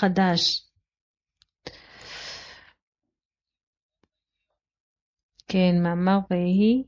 חדש. 0.00 0.70
כן, 5.48 5.82
מאמר 5.82 6.18
ויהי 6.30 6.84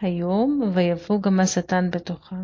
היום, 0.00 0.60
ויבוא 0.74 1.22
גם 1.22 1.40
השטן 1.40 1.90
בתוכה. 1.90 2.36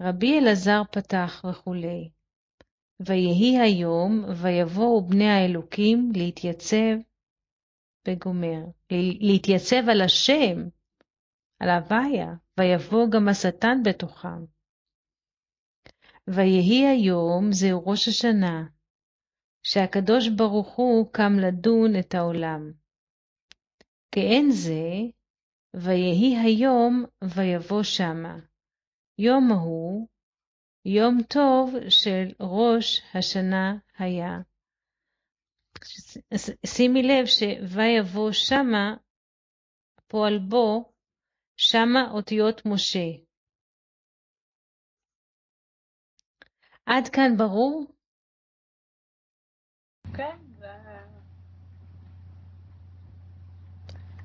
רבי 0.00 0.38
אלעזר 0.38 0.82
פתח 0.92 1.44
וכולי. 1.50 2.10
ויהי 3.06 3.58
היום, 3.58 4.24
ויבואו 4.42 5.06
בני 5.08 5.30
האלוקים 5.30 6.12
להתייצב 6.14 6.96
בגומר, 8.06 8.64
להתייצב 9.20 9.88
על 9.90 10.00
השם, 10.00 10.68
על 11.60 11.68
הוויה, 11.68 12.34
ויבוא 12.58 13.06
גם 13.10 13.28
השטן 13.28 13.82
בתוכם. 13.84 14.44
ויהי 16.28 16.86
היום, 16.86 17.52
זהו 17.52 17.86
ראש 17.86 18.08
השנה, 18.08 18.64
שהקדוש 19.62 20.28
ברוך 20.28 20.76
הוא 20.76 21.12
קם 21.12 21.32
לדון 21.42 21.90
את 22.00 22.14
העולם. 22.14 22.72
כאין 24.14 24.50
זה, 24.50 24.82
ויהי 25.76 26.36
היום, 26.44 27.04
ויבוא 27.34 27.82
שמה. 27.82 28.38
יום 29.18 29.52
ההוא, 29.52 30.08
יום 30.84 31.18
טוב 31.22 31.74
של 31.88 32.32
ראש 32.40 33.02
השנה 33.14 33.78
היה. 33.98 34.40
שימי 36.66 37.02
לב 37.02 37.26
שויבוא 37.26 38.32
שמה, 38.32 38.96
פועל 40.06 40.38
בו, 40.48 40.92
שמה 41.56 42.10
אותיות 42.10 42.62
משה. 42.66 43.31
עד 46.86 47.08
כאן 47.08 47.36
ברור? 47.36 47.86
כן. 50.14 50.36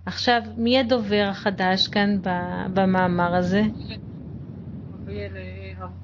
עכשיו, 0.07 0.41
מי 0.57 0.79
הדובר 0.79 1.27
החדש 1.31 1.87
כאן 1.87 2.21
במאמר 2.73 3.35
הזה? 3.35 3.61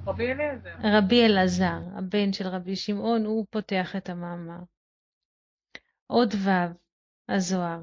רבי 0.05 0.31
אליעזר. 0.31 0.75
רבי 0.83 1.25
אלעזר, 1.25 1.79
הבן 1.97 2.33
של 2.33 2.47
רבי 2.47 2.75
שמעון, 2.75 3.25
הוא 3.25 3.45
פותח 3.49 3.95
את 3.95 4.09
המאמר. 4.09 4.63
עוד 6.07 6.33
ו', 6.33 6.73
הזוהר, 7.29 7.81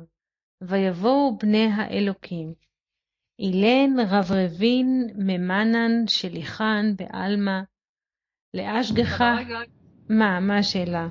ויבואו 0.61 1.39
בני 1.39 1.69
האלוקים. 1.77 2.55
אילן 3.39 4.01
רברבין 4.09 5.11
ממנן 5.15 6.07
שליחן 6.07 6.87
בעלמא 6.97 7.61
לאשגחה. 8.55 9.37
מה, 10.09 10.41
מה 10.41 10.59
השאלה? 10.59 11.09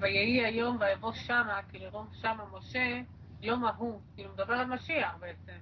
ויהי 0.00 0.44
היום 0.44 0.76
ויבוא 0.80 1.12
שמה, 1.12 1.60
כי 1.70 1.78
לראות 1.78 2.08
שמה 2.22 2.44
משה, 2.52 3.00
יום 3.42 3.64
ההוא, 3.64 4.00
כאילו 4.14 4.32
מדבר 4.32 4.54
על 4.54 4.66
משיח 4.66 5.16
בעצם. 5.20 5.58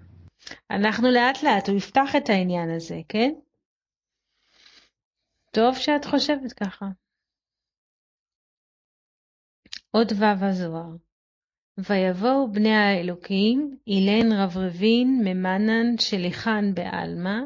אנחנו 0.70 1.08
לאט 1.10 1.42
לאט, 1.42 1.68
הוא 1.68 1.76
יפתח 1.76 2.16
את 2.16 2.28
העניין 2.28 2.70
הזה, 2.70 3.00
כן? 3.08 3.30
טוב 5.50 5.76
שאת 5.76 6.04
חושבת 6.04 6.52
ככה. 6.52 6.86
עוד 9.90 10.12
ו' 10.12 10.44
הזוהר. 10.44 10.96
ויבואו 11.78 12.52
בני 12.52 12.74
האלוקים, 12.74 13.78
אילן 13.86 14.32
רברבין 14.32 15.20
ממנן 15.24 15.98
שליחן 15.98 16.74
בעלמא, 16.74 17.38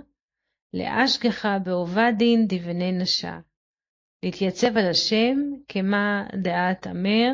לאשגחה 0.75 1.59
בעובדין 1.59 2.47
דבני 2.49 2.93
נשה. 2.93 3.39
להתייצב 4.25 4.77
על 4.77 4.91
השם, 4.91 5.37
כמה 5.69 6.27
דעת 6.43 6.87
אמר, 6.87 7.33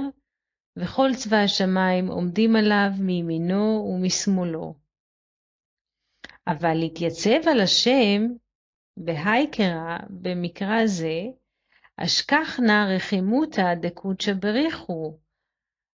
וכל 0.78 1.08
צבא 1.16 1.36
השמיים 1.36 2.06
עומדים 2.06 2.56
עליו 2.56 2.90
מימינו 2.98 3.90
ומשמאלו. 3.90 4.74
אבל 6.46 6.74
להתייצב 6.74 7.48
על 7.50 7.60
השם, 7.60 8.22
בהייקרא, 8.96 9.98
במקרא 10.10 10.86
זה, 10.86 11.22
אשכחנה 11.96 12.86
רחימותא 12.96 13.74
דקודשא 13.74 14.32
בריחו, 14.32 15.18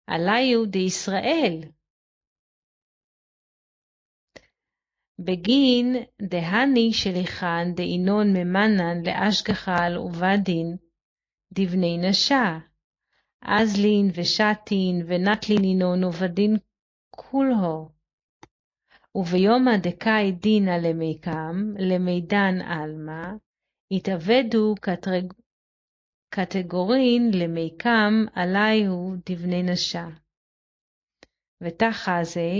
עליו 0.06 0.66
דישראל. 0.66 1.60
בגין 5.18 5.96
דהני 6.22 6.92
שליחן 6.92 7.72
דאינון 7.74 8.32
ממנן 8.32 9.02
לאשגחה 9.06 9.76
על 9.86 9.96
עובדין 9.96 10.76
דבני 11.52 11.98
נשה, 11.98 12.58
אזלין 13.42 14.10
ושתין 14.14 15.02
ונטלין 15.06 15.64
אינון 15.64 16.04
עובדין 16.04 16.56
כולהו. 17.10 17.88
וביומא 19.14 19.76
דקאי 19.82 20.32
דינא 20.32 20.70
למיקם, 20.70 21.74
למידן 21.78 22.60
עלמא, 22.60 23.28
התאבדו 23.90 24.74
קטגורין 26.30 27.30
למיקם 27.34 28.24
עליהו 28.32 29.14
דבני 29.30 29.62
נשה. 29.62 30.08
ותחזה, 31.62 32.50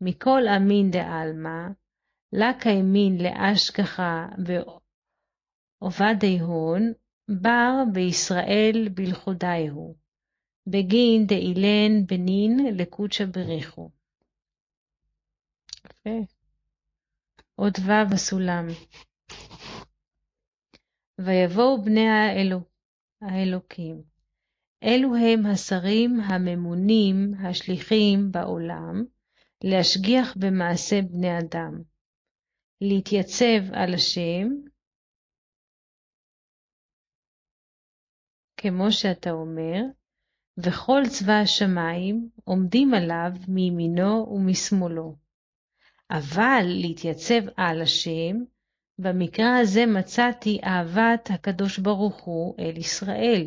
מכל 0.00 0.42
אמין 0.56 0.90
דעלמא, 0.90 1.68
לקיימין 2.32 3.18
לאשכחה 3.18 4.26
ועובדי 5.82 6.38
הון, 6.40 6.92
בר 7.42 7.72
בישראל 7.92 8.88
בלכודיהו, 8.94 9.96
בגין 10.66 11.26
דאילן 11.26 12.06
בנין 12.06 12.76
לקודשא 12.76 13.24
בריחו. 13.24 13.90
יפה. 15.86 16.34
עוד 17.54 17.72
ו' 17.86 18.12
בסולם. 18.12 18.66
ויבואו 21.18 21.82
בני 21.84 22.08
האלו, 22.08 22.60
האלוקים. 23.22 24.02
אלו 24.84 25.16
הם 25.16 25.46
השרים 25.46 26.20
הממונים, 26.20 27.34
השליחים 27.44 28.32
בעולם, 28.32 29.04
להשגיח 29.64 30.36
במעשה 30.36 31.02
בני 31.02 31.38
אדם. 31.38 31.82
להתייצב 32.80 33.72
על 33.72 33.94
השם, 33.94 34.48
כמו 38.56 38.92
שאתה 38.92 39.30
אומר, 39.30 39.80
וכל 40.58 41.02
צבא 41.08 41.32
השמיים 41.42 42.28
עומדים 42.44 42.94
עליו 42.94 43.30
מימינו 43.48 44.26
ומשמאלו. 44.30 45.16
אבל 46.10 46.62
להתייצב 46.66 47.48
על 47.56 47.82
השם, 47.82 48.36
במקרא 48.98 49.60
הזה 49.60 49.86
מצאתי 49.86 50.60
אהבת 50.64 51.30
הקדוש 51.30 51.78
ברוך 51.78 52.20
הוא 52.20 52.54
אל 52.58 52.76
ישראל, 52.76 53.46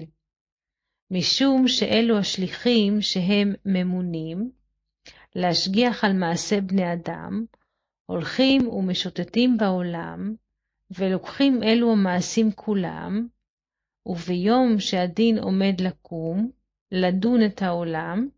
משום 1.12 1.68
שאלו 1.68 2.18
השליחים 2.18 3.02
שהם 3.02 3.54
ממונים, 3.66 4.52
להשגיח 5.36 6.04
על 6.04 6.14
מעשה 6.14 6.62
בני 6.62 6.94
אדם, 6.94 7.46
הולכים 8.12 8.68
ומשוטטים 8.68 9.58
בעולם, 9.58 10.36
ולוקחים 11.00 11.64
אלו 11.64 11.92
המעשים 11.92 12.52
כולם, 12.52 13.28
וביום 14.06 14.80
שהדין 14.80 15.38
עומד 15.38 15.82
לקום, 15.82 16.52
לדון 16.92 17.46
את 17.46 17.62
העולם, 17.62 18.30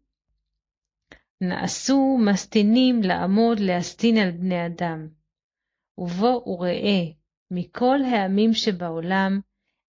נעשו 1.41 2.17
מסטינים 2.25 3.01
לעמוד 3.03 3.59
להסטין 3.59 4.17
על 4.17 4.31
בני 4.31 4.65
אדם. 4.65 5.07
ובוא 5.97 6.47
וראה, 6.47 7.03
מכל 7.51 7.97
העמים 8.03 8.53
שבעולם, 8.53 9.39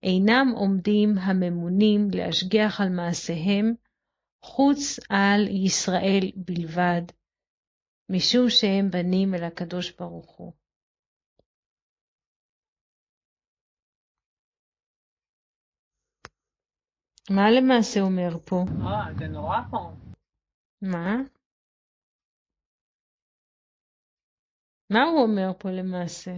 אינם 0.02 0.52
עומדים 0.56 1.18
הממונים 1.18 2.08
להשגיח 2.10 2.80
על 2.80 2.88
מעשיהם, 2.88 3.74
חוץ 4.42 4.98
על 5.10 5.48
ישראל 5.48 6.30
בלבד, 6.36 7.02
משום 8.08 8.48
שהם 8.48 8.90
בנים 8.90 9.34
אל 9.34 9.44
הקדוש 9.44 9.96
ברוך 9.96 10.30
הוא. 10.36 10.52
מה 17.30 17.50
למעשה 17.50 18.00
אומר 18.00 18.38
פה? 18.44 18.56
אה, 18.56 19.14
זה 19.18 19.28
נורא 19.28 19.58
פה. 19.70 19.78
מה? 20.82 21.16
מה 24.90 25.02
הוא 25.02 25.22
אומר 25.22 25.52
פה 25.58 25.68
למעשה? 25.70 26.30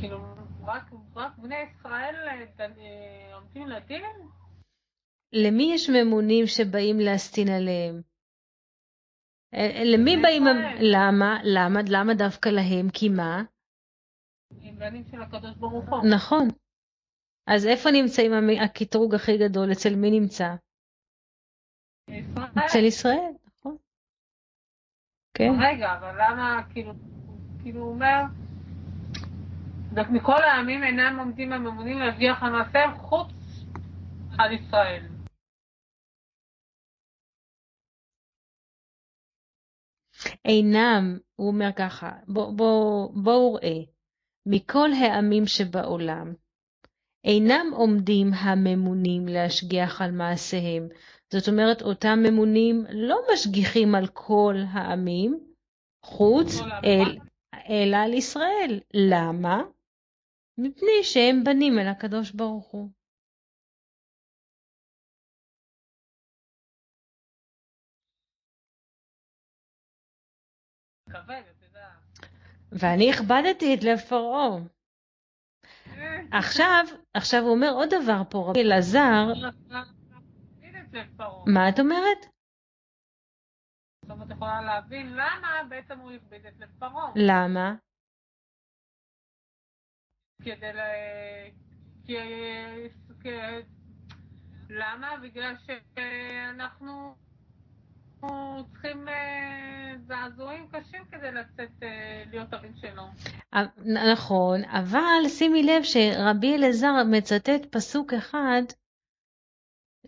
כאילו, 0.00 0.18
רק, 0.66 0.82
רק 1.16 1.38
בני 1.38 1.56
ישראל 1.56 2.14
אה, 2.60 3.34
עומדים 3.34 3.68
לדין? 3.68 4.28
למי 5.32 5.70
יש 5.74 5.90
ממונים 5.90 6.46
שבאים 6.46 6.96
להסטין 7.00 7.48
עליהם? 7.48 8.09
למי 9.84 10.16
באים... 10.16 10.44
למה? 10.80 11.38
למה? 11.44 11.80
למה 11.88 12.14
דווקא 12.14 12.48
להם? 12.48 12.90
כי 12.92 13.08
מה? 13.08 13.42
הם 14.62 14.78
בנים 14.78 15.04
של 15.10 15.22
הקדוש 15.22 15.54
ברוך 15.56 15.88
הוא. 15.88 16.04
נכון. 16.14 16.48
אז 17.46 17.66
איפה 17.66 17.90
נמצאים 17.90 18.32
הקטרוג 18.62 19.14
הכי 19.14 19.38
גדול? 19.38 19.72
אצל 19.72 19.96
מי 19.96 20.10
נמצא? 20.20 20.54
אצל 22.66 22.84
ישראל, 22.84 23.32
נכון. 23.46 23.76
כן. 25.34 25.50
רגע, 25.60 25.92
אבל 25.98 26.14
למה, 26.18 26.62
כאילו, 26.72 26.92
כאילו 27.62 27.80
הוא 27.80 27.90
אומר, 27.90 28.22
"רק 29.96 30.10
מכל 30.10 30.42
העמים 30.42 30.82
אינם 30.82 31.18
עומדים 31.18 31.52
הממונים 31.52 31.98
להשגיח 31.98 32.42
על 32.42 32.52
מעשיהם 32.52 32.94
חוץ 32.98 33.32
על 34.38 34.52
ישראל. 34.52 35.09
אינם, 40.44 41.18
הוא 41.36 41.48
אומר 41.48 41.70
ככה, 41.76 42.10
בואו 42.28 42.56
בוא, 42.56 43.10
בוא 43.14 43.58
ראה, 43.58 43.82
מכל 44.46 44.88
העמים 44.92 45.46
שבעולם, 45.46 46.34
אינם 47.24 47.66
עומדים 47.72 48.34
הממונים 48.34 49.28
להשגיח 49.28 50.00
על 50.00 50.10
מעשיהם. 50.10 50.88
זאת 51.32 51.48
אומרת, 51.48 51.82
אותם 51.82 52.18
ממונים 52.22 52.84
לא 52.92 53.20
משגיחים 53.32 53.94
על 53.94 54.06
כל 54.06 54.54
העמים, 54.72 55.40
חוץ. 56.04 56.60
אל, 56.84 57.18
אלא 57.68 57.96
על 57.96 58.14
ישראל. 58.14 58.80
למה? 58.94 59.62
מפני 60.58 61.02
שהם 61.02 61.44
בנים 61.44 61.78
אל 61.78 61.88
הקדוש 61.88 62.30
ברוך 62.30 62.66
הוא. 62.66 62.88
כבד, 71.12 71.42
אתה 71.56 71.64
יודע. 71.64 71.88
ואני 72.72 73.10
הכבדתי 73.10 73.74
את 73.74 73.84
לב 73.84 73.98
פרעה. 73.98 74.58
עכשיו, 76.32 76.84
עכשיו 77.14 77.40
הוא 77.42 77.50
אומר 77.50 77.70
עוד 77.70 77.88
דבר 78.02 78.22
פה, 78.30 78.44
רבי 78.48 78.62
אלעזר, 78.62 79.32
את 80.90 80.90
זה 80.90 81.02
פרעה. 81.16 81.44
מה 81.46 81.68
את 81.68 81.78
אומרת? 81.80 82.26
זאת 84.02 84.10
אומרת, 84.10 84.26
את 84.26 84.36
יכולה 84.36 84.60
להבין 84.60 85.12
למה 85.12 85.62
בעצם 85.68 85.98
הוא 85.98 86.12
הכביד 86.12 86.46
את 86.46 86.58
לב 86.58 86.68
פרעה. 86.78 87.12
למה? 87.16 87.74
כדי 90.42 90.72
ל... 90.72 90.80
למה? 94.70 95.16
בגלל 95.22 95.54
שאנחנו 95.66 97.16
צריכים 98.72 99.08
אה, 99.08 99.94
זעזועים 100.06 100.66
קשים 100.72 101.02
כדי 101.12 101.32
לצאת, 101.32 101.82
אה, 101.82 102.22
להיות 102.30 102.52
הבן 102.52 102.76
שלו. 102.80 103.02
אה, 103.54 103.62
נכון, 104.12 104.64
אבל 104.64 105.28
שימי 105.28 105.62
לב 105.62 105.82
שרבי 105.82 106.56
אלעזר 106.56 106.92
מצטט 107.10 107.66
פסוק 107.70 108.12
אחד 108.12 108.62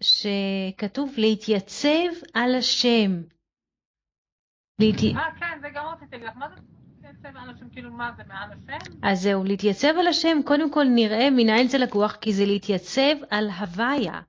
שכתוב 0.00 1.14
להתייצב 1.18 2.12
על 2.34 2.54
השם. 2.54 3.22
אה, 4.82 5.40
כן, 5.40 5.58
זה 5.60 5.68
גם 5.74 5.86
רציתי 5.86 6.10
להגיד 6.10 6.28
לך. 6.28 6.36
מה 6.36 6.48
זה 6.48 6.54
להתייצב 7.02 7.36
על 7.36 7.50
השם? 7.50 7.70
כאילו, 7.70 7.90
מה 7.92 8.12
זה, 8.16 8.22
מעל 8.28 8.50
השם? 8.52 8.92
אז 9.02 9.22
זהו, 9.22 9.44
להתייצב 9.44 9.94
על 9.98 10.06
השם, 10.06 10.38
קודם 10.44 10.72
כל 10.72 10.84
נראה 10.84 11.30
מניין 11.30 11.68
זה 11.68 11.78
לקוח, 11.78 12.16
כי 12.16 12.32
זה 12.32 12.44
להתייצב 12.46 13.24
על 13.30 13.50
הוויה. 13.50 14.20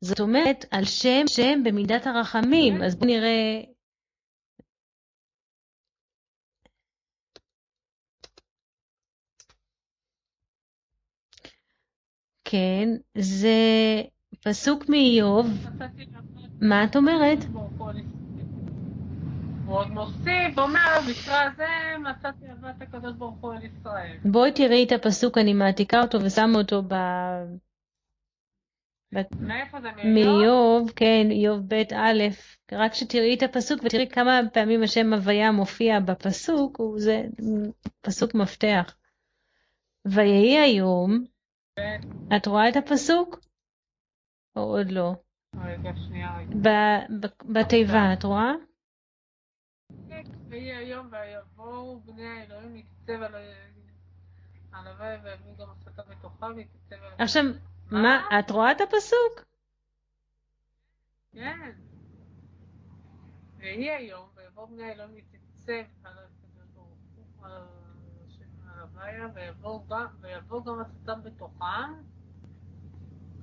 זאת 0.00 0.20
אומרת, 0.20 0.64
על 0.70 0.84
שם 0.84 1.26
שם 1.26 1.62
במידת 1.64 2.06
הרחמים. 2.06 2.82
אז 2.82 2.96
בואו 2.96 3.10
נראה... 3.10 3.62
כן, 12.44 12.88
זה 13.18 13.58
פסוק 14.44 14.88
מאיוב. 14.88 15.46
מה 16.60 16.84
את 16.84 16.96
אומרת? 16.96 17.38
הוא 19.66 19.76
עוד 19.76 19.88
מוסיף, 19.88 20.58
אומר, 20.58 21.00
במקרה 21.06 21.42
הזה 21.42 21.66
מצאתי 21.98 22.46
אהבת 22.50 22.82
הקדוש 22.82 23.12
ברוך 23.12 23.36
הוא 23.40 23.52
על 23.52 23.64
ישראל. 23.64 24.16
בואי 24.24 24.52
תראי 24.52 24.84
את 24.84 24.92
הפסוק, 24.92 25.38
אני 25.38 25.54
מעתיקה 25.54 26.02
אותו 26.02 26.18
ושמה 26.24 26.58
אותו 26.58 26.82
ב... 26.82 26.94
מאיוב? 30.04 30.90
כן, 30.96 31.26
איוב 31.30 31.60
ב' 31.68 31.92
א', 31.94 32.22
רק 32.72 32.94
שתראי 32.94 33.34
את 33.34 33.42
הפסוק 33.42 33.80
ותראי 33.84 34.08
כמה 34.08 34.40
פעמים 34.52 34.82
השם 34.82 35.12
הוויה 35.12 35.52
מופיע 35.52 36.00
בפסוק, 36.00 36.80
זה 36.96 37.22
פסוק 38.00 38.34
מפתח. 38.34 38.96
ויהי 40.06 40.58
היום, 40.58 41.24
את 42.36 42.46
רואה 42.46 42.68
את 42.68 42.76
הפסוק? 42.76 43.40
או 44.56 44.62
עוד 44.62 44.90
לא? 44.90 45.12
רגע, 45.64 45.90
שנייה, 46.08 46.38
רגע. 46.38 46.56
בתיבה, 47.44 48.12
את 48.12 48.24
רואה? 48.24 48.52
ויהי 50.48 50.76
היום 50.76 51.10
ויבואו 51.12 52.00
בני 52.00 52.26
האלוהים 52.26 52.74
להתייצב 52.74 53.22
על 53.22 53.34
ה- 53.34 53.38
על 54.72 54.86
הווה 54.86 55.16
ויביא 55.24 55.52
גם 55.58 55.66
הסתה 55.70 56.02
בתוכה 56.10 56.46
ויתייצב 56.46 57.04
על 57.04 57.12
עכשיו, 57.18 57.44
מה, 57.90 58.38
את 58.38 58.50
רואה 58.50 58.72
את 58.72 58.80
הפסוק? 58.80 59.44
כן. 61.32 61.70
ויהי 63.56 63.90
היום 63.90 64.28
ויבואו 64.36 64.66
בני 64.66 64.84
האלוהים 64.84 65.14
להתייצב 65.14 65.90
על 66.04 66.12
הקדוש 66.18 66.66
ברוך 66.74 66.88
הוא, 67.16 67.46
על 67.46 67.52
השם 68.26 68.44
על 68.74 68.80
הוויה 68.80 69.26
ויבוא 70.20 70.64
גם 70.64 70.80
הסתם 70.80 71.22
בתוכם. 71.22 71.94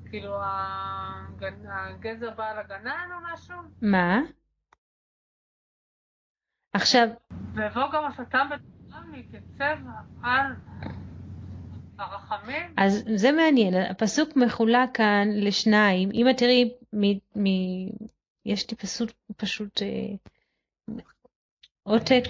כאילו 0.10 0.36
הגנ- 0.44 1.68
הגזר 1.70 2.34
בעל 2.36 2.60
הגנן 2.60 3.10
או 3.14 3.34
משהו? 3.34 3.56
מה? 3.82 4.18
עכשיו, 6.74 7.08
ויבוא 7.54 7.92
גם 7.94 8.04
השטן 8.06 8.48
בתוכם 8.50 9.12
להתייצב 9.12 9.78
על 10.24 10.52
הרחמים. 11.98 12.74
אז 12.78 13.04
זה 13.16 13.32
מעניין, 13.32 13.74
הפסוק 13.74 14.36
מחולק 14.36 14.90
כאן 14.94 15.28
לשניים. 15.36 16.10
אם 16.14 16.30
את 16.30 16.38
תראי, 16.38 16.74
מ, 16.94 17.04
מ, 17.36 17.46
יש 18.46 18.72
לי 18.72 18.78
פשוט, 18.78 19.12
פשוט 19.38 19.82
אה, 19.82 20.16
עותק, 21.84 22.24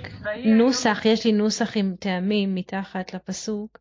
נוסח, 0.46 1.02
יש 1.06 1.26
לי 1.26 1.32
נוסח 1.32 1.78
עם 1.78 1.96
טעמים 2.00 2.56
מתחת 2.56 3.14
לפסוק. 3.14 3.78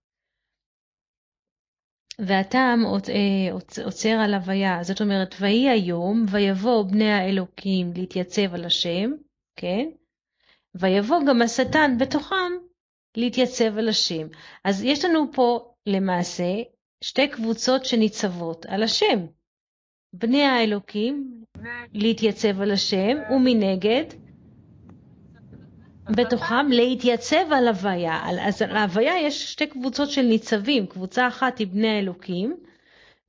והטעם 2.19 2.85
אה, 2.87 3.53
עוצ- 3.53 3.85
עוצר 3.85 4.09
על 4.25 4.35
הוויה, 4.35 4.83
זאת 4.83 5.01
אומרת, 5.01 5.35
ויהי 5.41 5.69
היום, 5.71 6.27
ויבואו 6.31 6.89
בני 6.89 7.13
האלוקים 7.13 7.93
להתייצב 7.97 8.55
על 8.55 8.65
השם, 8.65 9.11
כן? 9.57 9.89
ויבוא 10.75 11.21
גם 11.29 11.43
השטן 11.43 11.99
בתוכם 11.99 12.53
להתייצב 13.17 13.79
על 13.79 13.89
השם. 13.89 14.27
אז 14.65 14.83
יש 14.85 15.05
לנו 15.05 15.33
פה 15.33 15.74
למעשה 15.87 16.63
שתי 17.05 17.29
קבוצות 17.29 17.85
שניצבות 17.85 18.67
על 18.67 18.83
השם. 18.83 19.27
בני 20.13 20.43
האלוקים 20.43 21.45
להתייצב 21.93 22.61
על 22.61 22.71
השם, 22.71 23.17
ומנגד 23.31 24.05
בתוכם 26.11 26.69
להתייצב 26.71 27.53
על 27.53 27.69
הוויה. 27.69 28.21
אז 28.41 28.63
על 28.63 28.77
ההוויה 28.77 29.21
יש 29.21 29.53
שתי 29.53 29.67
קבוצות 29.67 30.11
של 30.11 30.23
ניצבים, 30.23 30.87
קבוצה 30.87 31.29
אחת 31.29 31.59
היא 31.59 31.67
בני 31.67 31.89
האלוקים, 31.89 32.57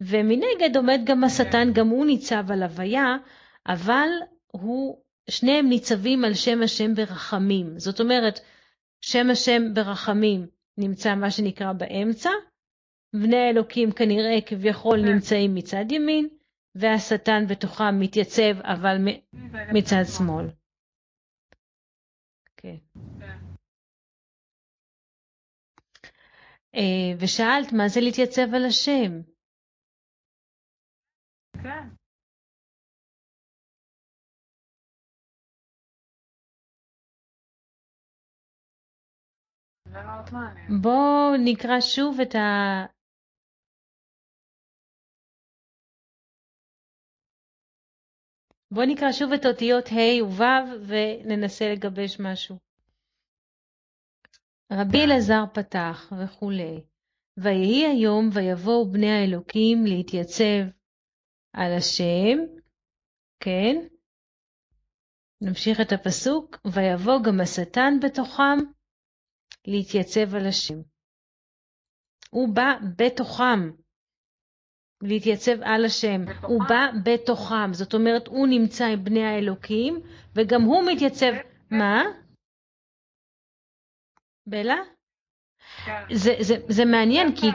ומנגד 0.02 0.78
עומד 0.78 1.02
גם 1.04 1.24
השטן, 1.24 1.74
גם 1.74 1.88
הוא 1.88 2.06
ניצב 2.06 2.52
על 2.52 2.64
הוויה, 2.64 3.18
אבל 3.68 4.10
הוא, 4.48 4.98
שניהם 5.30 5.70
ניצבים 5.70 6.26
על 6.26 6.34
שם 6.34 6.62
השם 6.64 6.96
ברחמים. 6.96 7.80
זאת 7.80 8.00
אומרת, 8.00 8.40
שם 9.02 9.30
השם 9.30 9.74
ברחמים 9.74 10.55
נמצא 10.77 11.15
מה 11.15 11.32
שנקרא 11.32 11.74
באמצע, 11.74 12.29
בני 13.13 13.38
האלוקים 13.38 13.91
כנראה 13.91 14.41
כביכול 14.46 15.00
כן. 15.01 15.13
נמצאים 15.13 15.55
מצד 15.55 15.91
ימין, 15.91 16.27
והשטן 16.75 17.48
בתוכם 17.50 18.00
מתייצב 18.00 18.62
אבל 18.63 18.96
מצד 19.74 20.03
שמאל. 20.17 20.46
כן. 22.58 22.75
כן. 23.20 23.38
אה, 26.75 27.12
ושאלת 27.20 27.74
מה 27.74 27.88
זה 27.88 28.01
להתייצב 28.01 28.53
על 28.53 28.65
השם? 28.65 29.35
בואו 40.82 41.34
נקרא 41.44 41.80
שוב 41.82 42.20
את 42.22 42.36
ה... 42.36 42.40
בואו 48.72 48.86
נקרא 48.86 49.12
שוב 49.12 49.34
את 49.34 49.46
אותיות 49.46 49.86
ה' 49.88 50.24
וו' 50.24 50.88
וננסה 50.88 51.66
לגבש 51.74 52.20
משהו. 52.20 52.58
רבי 54.72 54.98
אלעזר 55.06 55.44
פתח 55.54 56.14
וכולי. 56.24 56.84
ויהי 57.38 57.86
היום 57.86 58.30
ויבואו 58.34 58.92
בני 58.92 59.12
האלוקים 59.12 59.86
להתייצב 59.86 60.64
על 61.54 61.72
השם, 61.78 62.38
כן? 63.40 63.75
נמשיך 65.42 65.82
את 65.82 65.92
הפסוק, 65.92 66.58
ויבוא 66.74 67.20
גם 67.25 67.42
השטן 67.42 67.94
בתוכם 68.02 68.75
להתייצב 69.68 70.36
על 70.36 70.48
השם. 70.48 70.82
הוא 72.30 72.56
בא 72.56 72.74
בתוכם, 72.98 73.72
להתייצב 75.02 75.62
על 75.62 75.86
השם. 75.86 76.26
בתוכם? 76.26 76.48
הוא 76.48 76.62
בא 76.70 76.88
בתוכם, 77.04 77.74
זאת 77.74 77.94
אומרת, 77.94 78.28
הוא 78.28 78.48
נמצא 78.48 78.86
עם 78.86 79.04
בני 79.04 79.24
האלוקים, 79.24 80.02
וגם 80.36 80.62
הוא 80.62 80.84
מתייצב... 80.92 81.32
מה? 81.72 82.04
בלה? 84.48 84.78
כן. 85.86 86.16
זה, 86.16 86.36
זה, 86.40 86.56
זה 86.70 86.86
מעניין, 86.86 87.36
כי 87.36 87.48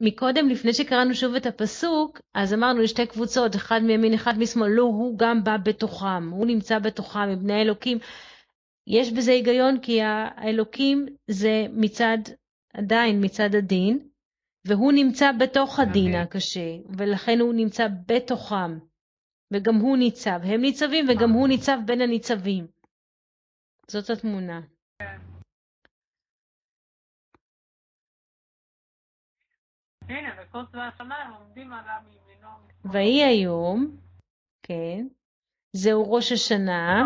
מקודם, 0.00 0.48
לפני 0.48 0.72
שקראנו 0.72 1.14
שוב 1.14 1.34
את 1.34 1.46
הפסוק, 1.46 2.20
אז 2.34 2.54
אמרנו, 2.54 2.82
יש 2.82 2.90
שתי 2.90 3.06
קבוצות, 3.06 3.56
אחד 3.56 3.80
מימין, 3.82 4.14
אחד 4.14 4.38
משמאל, 4.38 4.70
לא, 4.70 4.82
הוא 4.82 5.18
גם 5.18 5.44
בא 5.44 5.56
בתוכם, 5.56 6.30
הוא 6.30 6.46
נמצא 6.46 6.78
בתוכם, 6.78 7.18
עם 7.18 7.38
בני 7.38 7.52
האלוקים. 7.52 7.98
יש 8.86 9.12
בזה 9.12 9.30
היגיון, 9.30 9.80
כי 9.82 10.00
האלוקים 10.02 11.06
זה 11.26 11.66
מצד, 11.70 12.18
עדיין 12.74 13.24
מצד 13.24 13.54
הדין, 13.58 14.08
והוא 14.66 14.92
נמצא 14.92 15.32
בתוך 15.40 15.78
הדין. 15.78 16.14
הקשה, 16.14 16.70
ולכן 16.98 17.40
הוא 17.40 17.54
נמצא 17.54 17.88
בתוכם, 18.06 18.78
וגם 19.52 19.74
הוא 19.74 19.96
ניצב. 19.96 20.40
הם 20.44 20.60
ניצבים 20.60 21.06
וגם 21.08 21.30
הוא 21.30 21.48
ניצב 21.48 21.78
בין 21.86 22.00
הניצבים. 22.00 22.66
זאת 23.88 24.10
התמונה. 24.10 24.60
כן. 24.98 25.18
ויהי 32.92 33.24
היום, 33.24 33.96
כן, 34.62 35.06
זהו 35.72 36.12
ראש 36.12 36.32
השנה, 36.32 37.02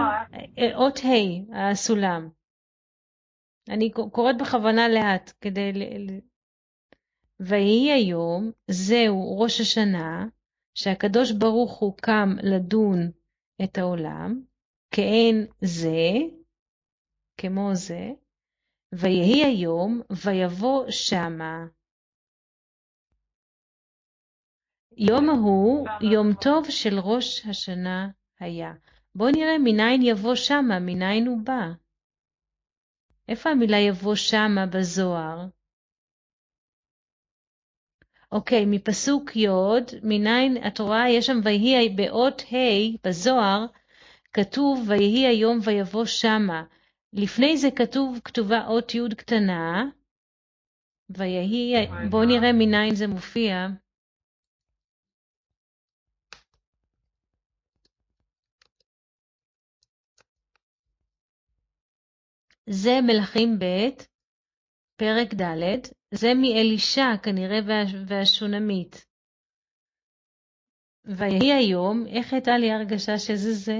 אה, 0.58 0.76
אות 0.76 0.98
ה' 0.98 1.70
הסולם. 1.70 2.28
אני 3.68 3.90
קוראת 3.90 4.36
בכוונה 4.40 4.88
לאט 4.88 5.32
כדי... 5.40 5.72
ויהי 7.40 7.92
היום, 7.92 8.50
זהו 8.70 9.40
ראש 9.40 9.60
השנה, 9.60 10.26
שהקדוש 10.74 11.32
ברוך 11.32 11.78
הוא 11.78 11.96
קם 11.96 12.28
לדון 12.42 13.10
את 13.64 13.78
העולם, 13.78 14.42
כאין 14.90 15.46
זה, 15.60 16.12
כמו 17.40 17.70
זה, 17.74 18.10
ויהי 18.92 19.44
היום, 19.44 20.00
ויבוא 20.24 20.84
שמה. 20.90 21.66
יום 24.96 25.28
ההוא, 25.28 25.88
יום 26.12 26.26
טוב 26.42 26.64
של 26.70 26.98
ראש 26.98 27.46
השנה 27.46 28.08
היה. 28.40 28.72
בואו 29.14 29.30
נראה 29.30 29.58
מניין 29.58 30.02
יבוא 30.02 30.34
שמה, 30.34 30.78
מניין 30.80 31.26
הוא 31.26 31.38
בא. 31.44 31.68
איפה 33.28 33.50
המילה 33.50 33.76
יבוא 33.76 34.14
שמה 34.14 34.66
בזוהר? 34.66 35.46
אוקיי, 38.32 38.64
מפסוק 38.66 39.36
י', 39.36 39.48
מניין 40.02 40.66
את 40.66 40.78
רואה, 40.80 41.10
יש 41.10 41.26
שם 41.26 41.36
ויהי 41.44 41.88
באות 41.88 42.42
ה' 42.42 43.08
בזוהר, 43.08 43.66
כתוב 44.32 44.84
ויהי 44.88 45.26
היום 45.26 45.58
ויבוא 45.64 46.04
שמה. 46.04 46.64
לפני 47.12 47.56
זה 47.56 47.68
כתוב, 47.70 48.20
כתובה 48.24 48.66
אות 48.66 48.94
י' 48.94 49.14
קטנה, 49.16 49.84
ויהי, 51.10 51.74
בואו 52.10 52.24
נראה 52.24 52.52
מניין 52.52 52.94
זה 52.94 53.06
מופיע. 53.06 53.66
זה 62.70 62.90
מלכים 63.06 63.58
ב', 63.58 64.02
פרק 64.96 65.34
ד', 65.34 65.80
זה 66.14 66.28
מאלישע 66.34 67.16
כנראה 67.22 67.58
והשונמית. 68.08 69.06
ויהי 71.04 71.52
היום, 71.52 72.06
איך 72.06 72.32
הייתה 72.32 72.58
לי 72.58 72.72
הרגשה 72.72 73.18
שזה 73.18 73.52
זה? 73.52 73.78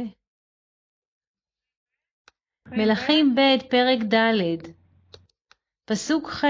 מלכים 2.69 3.35
ב', 3.35 3.71
פרק 3.71 4.15
ד', 4.15 4.73
פסוק 5.85 6.29
ח'. 6.29 6.45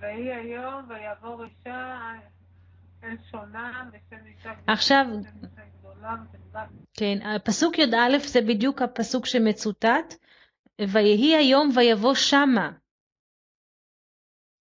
ויהי 0.00 0.32
היום 0.32 0.88
ויעבור 0.88 1.44
אישה 1.44 2.12
אל 3.04 3.16
שונה 3.30 3.90
בשם 3.92 4.26
אישה 4.26 4.52
עכשיו, 4.66 5.04
כן, 6.94 7.18
הפסוק 7.22 7.78
י"א 7.78 8.18
זה 8.18 8.40
בדיוק 8.40 8.82
הפסוק 8.82 9.26
שמצוטט, 9.26 10.14
ויהי 10.80 11.36
היום 11.36 11.70
ויבוא 11.74 12.14
שמה. 12.14 12.72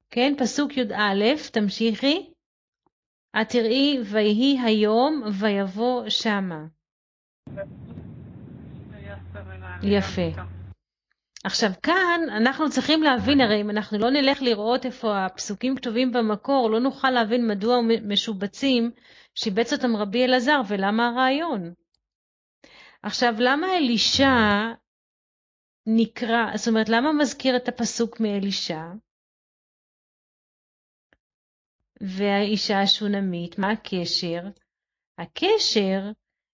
כן, 0.09 0.33
פסוק 0.37 0.77
י"א, 0.77 1.23
תמשיכי. 1.51 2.33
את 3.41 3.49
תראי, 3.49 3.99
ויהי 4.11 4.59
היום 4.63 5.23
ויבוא 5.39 6.09
שמה. 6.09 6.65
יפה. 9.83 10.41
עכשיו 11.43 11.69
כאן 11.83 12.21
אנחנו 12.29 12.69
צריכים 12.69 13.03
להבין, 13.03 13.41
הרי 13.41 13.61
אם 13.61 13.69
אנחנו 13.69 13.97
לא 13.97 14.09
נלך 14.09 14.41
לראות 14.41 14.85
איפה 14.85 15.25
הפסוקים 15.25 15.75
כתובים 15.75 16.11
במקור, 16.11 16.69
לא 16.69 16.79
נוכל 16.79 17.09
להבין 17.09 17.47
מדוע 17.47 17.77
משובצים 18.07 18.91
שיבץ 19.41 19.73
אותם 19.73 19.95
רבי 19.95 20.25
אלעזר 20.25 20.61
ולמה 20.67 21.07
הרעיון. 21.07 21.73
עכשיו, 23.03 23.33
למה 23.39 23.77
אלישע 23.77 24.73
נקרא, 25.85 26.57
זאת 26.57 26.67
אומרת, 26.67 26.89
למה 26.89 27.13
מזכיר 27.13 27.55
את 27.55 27.67
הפסוק 27.67 28.19
מאלישע? 28.19 28.83
והאישה 32.01 32.81
השונמית, 32.81 33.59
מה 33.59 33.71
הקשר? 33.71 34.41
הקשר 35.17 36.11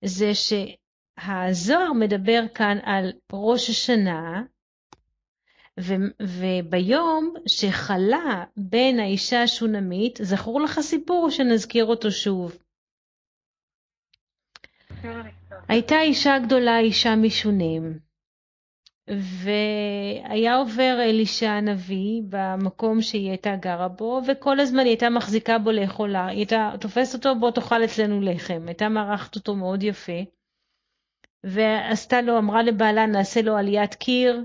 זה 0.04 0.30
שהזוהר 0.34 1.92
מדבר 1.92 2.42
כאן 2.54 2.78
על 2.82 3.12
ראש 3.32 3.70
השנה, 3.70 4.42
ו- 5.80 6.22
וביום 6.22 7.34
שחלה 7.46 8.44
בין 8.56 9.00
האישה 9.00 9.42
השונמית, 9.42 10.18
זכור 10.22 10.60
לך 10.60 10.80
סיפור 10.80 11.30
שנזכיר 11.30 11.84
אותו 11.84 12.10
שוב. 12.10 12.58
הייתה 15.68 16.00
אישה 16.00 16.38
גדולה, 16.38 16.78
אישה 16.78 17.16
משונים, 17.16 17.98
והיה 19.08 20.56
עובר 20.56 20.98
אלישע 21.00 21.50
הנביא 21.50 22.22
במקום 22.28 23.02
שהיא 23.02 23.28
הייתה 23.28 23.56
גרה 23.56 23.88
בו, 23.88 24.20
וכל 24.28 24.60
הזמן 24.60 24.80
היא 24.80 24.88
הייתה 24.88 25.10
מחזיקה 25.10 25.58
בו 25.58 25.70
לאכולה, 25.70 26.26
היא 26.26 26.38
הייתה 26.38 26.72
תופסת 26.80 27.14
אותו, 27.14 27.40
בוא 27.40 27.50
תאכל 27.50 27.84
אצלנו 27.84 28.20
לחם, 28.20 28.62
הייתה 28.66 28.88
מארחת 28.88 29.36
אותו 29.36 29.56
מאוד 29.56 29.82
יפה, 29.82 30.22
ועשתה 31.44 32.22
לו, 32.22 32.38
אמרה 32.38 32.62
לבעלה, 32.62 33.06
נעשה 33.06 33.42
לו 33.42 33.56
עליית 33.56 33.94
קיר, 33.94 34.44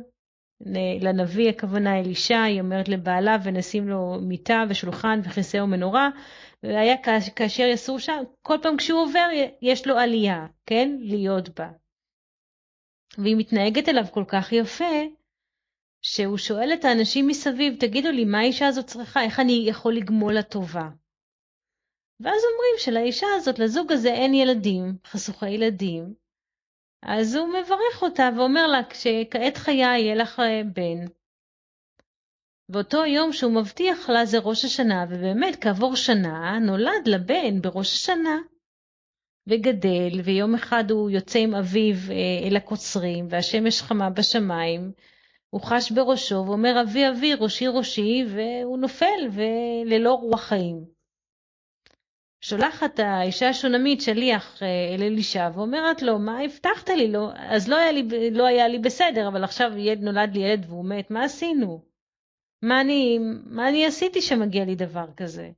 לנביא 1.02 1.50
הכוונה 1.50 2.00
אלישע, 2.00 2.42
היא 2.42 2.62
אומרת 2.62 2.90
לבעלה 2.90 3.38
ונשים 3.44 3.90
לו 3.90 4.18
מיטה 4.22 4.64
ושולחן 4.70 5.20
וכיסא 5.24 5.58
ומנורה, 5.58 6.10
והיה 6.68 6.96
כאשר 7.36 7.64
יסור 7.64 8.00
שם, 8.00 8.24
כל 8.42 8.58
פעם 8.62 8.78
כשהוא 8.78 9.02
עובר 9.02 9.28
יש 9.62 9.88
לו 9.88 9.98
עלייה, 9.98 10.46
כן? 10.66 10.98
להיות 11.00 11.60
בה. 11.60 11.70
והיא 13.18 13.36
מתנהגת 13.38 13.90
אליו 13.90 14.04
כל 14.12 14.24
כך 14.28 14.52
יפה, 14.52 14.96
שהוא 16.02 16.38
שואל 16.38 16.74
את 16.74 16.86
האנשים 16.86 17.28
מסביב, 17.28 17.76
תגידו 17.80 18.12
לי, 18.12 18.26
מה 18.26 18.40
האישה 18.40 18.68
הזאת 18.68 18.86
צריכה? 18.86 19.24
איך 19.24 19.40
אני 19.40 19.66
יכול 19.68 19.96
לגמול 19.96 20.34
לה 20.34 20.44
טובה? 20.44 20.90
ואז 22.20 22.42
אומרים 22.52 22.76
שלאישה 22.78 23.28
הזאת, 23.36 23.60
לזוג 23.60 23.92
הזה 23.92 24.10
אין 24.10 24.34
ילדים, 24.34 24.98
חשוכי 25.06 25.50
ילדים, 25.50 26.14
אז 27.02 27.36
הוא 27.36 27.48
מברך 27.48 28.02
אותה 28.02 28.30
ואומר 28.38 28.68
לה, 28.68 28.82
כשכעת 28.90 29.58
חיי 29.58 29.76
יהיה 29.76 30.16
לך 30.16 30.40
אה, 30.40 30.62
בן. 30.74 31.06
ואותו 32.70 33.06
יום 33.06 33.34
שהוא 33.34 33.52
מבטיח 33.52 34.10
לה 34.10 34.26
זה 34.26 34.40
ראש 34.40 34.66
השנה, 34.66 35.06
ובאמת 35.10 35.64
כעבור 35.64 35.96
שנה 35.96 36.60
נולד 36.60 37.08
לה 37.08 37.18
בן 37.18 37.62
בראש 37.62 37.94
השנה. 37.94 38.38
וגדל, 39.48 40.22
ויום 40.24 40.56
אחד 40.56 40.92
הוא 40.92 41.10
יוצא 41.10 41.40
עם 41.40 41.56
אביו 41.56 41.96
אה, 42.12 42.48
אל 42.48 42.56
הקוצרים, 42.56 43.28
והשמש 43.30 43.82
חמה 43.82 44.10
בשמיים, 44.10 44.92
הוא 45.50 45.62
חש 45.62 45.92
בראשו 45.92 46.44
ואומר 46.48 46.82
אבי 46.82 47.10
אבי 47.10 47.34
ראשי 47.34 47.68
ראשי, 47.68 48.26
והוא 48.30 48.78
נופל 48.78 49.30
וללא 49.32 50.14
רוח 50.14 50.42
חיים. 50.42 50.86
שולחת 52.42 53.00
האישה 53.00 53.50
השונמית 53.50 54.02
שליח 54.02 54.64
אה, 54.64 54.96
אל 54.96 55.04
אלישע 55.04 55.50
ואומרת 55.54 56.02
לו, 56.02 56.20
מה 56.20 56.40
הבטחת 56.42 56.90
לי? 56.90 57.12
לא, 57.12 57.30
אז 57.36 57.68
לא 57.68 57.76
היה, 57.76 57.92
לי, 57.92 58.32
לא 58.32 58.46
היה 58.46 58.68
לי 58.68 58.80
בסדר, 58.80 59.28
אבל 59.28 59.44
עכשיו 59.44 59.72
נולד 60.00 60.36
לי 60.36 60.42
ילד 60.42 60.66
והוא 60.70 60.86
מת, 60.86 61.12
מה 61.12 61.24
עשינו? 61.24 61.95
מה 62.66 62.82
אני, 62.82 63.20
מה 63.46 63.70
אני 63.70 63.86
עשיתי 63.86 64.22
שמגיע 64.22 64.66
לי 64.66 64.76
דבר 64.76 65.06
כזה? 65.18 65.50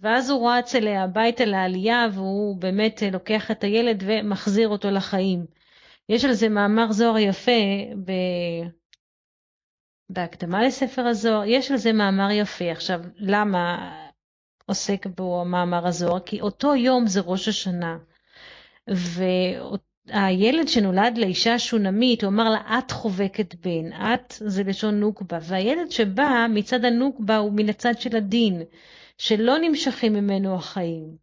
ואז 0.00 0.30
הוא 0.30 0.50
רץ 0.50 0.74
אליה 0.74 1.04
הביתה 1.04 1.44
לעלייה 1.44 2.06
והוא 2.12 2.56
באמת 2.56 3.02
לוקח 3.12 3.50
את 3.50 3.64
הילד 3.64 4.02
ומחזיר 4.06 4.68
אותו 4.68 4.90
לחיים. 4.90 5.46
יש 6.08 6.24
על 6.24 6.32
זה 6.32 6.48
מאמר 6.48 6.92
זוהר 6.92 7.18
יפה 7.18 7.62
ב... 8.04 8.12
בהקדמה 10.10 10.62
לספר 10.62 11.02
הזוהר, 11.06 11.44
יש 11.46 11.70
על 11.70 11.76
זה 11.76 11.92
מאמר 11.92 12.30
יפה. 12.30 12.70
עכשיו, 12.70 13.00
למה 13.16 13.92
עוסק 14.66 15.06
בו 15.06 15.40
המאמר 15.40 15.86
הזוהר? 15.86 16.20
כי 16.20 16.40
אותו 16.40 16.74
יום 16.74 17.06
זה 17.06 17.20
ראש 17.20 17.48
השנה. 17.48 17.98
והילד 20.06 20.68
שנולד 20.68 21.18
לאישה 21.18 21.58
שונמית, 21.58 22.22
הוא 22.22 22.28
אמר 22.28 22.50
לה, 22.50 22.78
את 22.78 22.90
חובקת 22.90 23.54
בן, 23.54 23.92
את 23.92 24.34
זה 24.38 24.62
לשון 24.62 25.00
נוקבה, 25.00 25.38
והילד 25.42 25.90
שבא 25.90 26.46
מצד 26.50 26.84
הנוקבה 26.84 27.36
הוא 27.36 27.52
מן 27.52 27.68
הצד 27.68 27.98
של 27.98 28.16
הדין, 28.16 28.62
שלא 29.18 29.58
נמשכים 29.58 30.12
ממנו 30.12 30.54
החיים. 30.54 31.16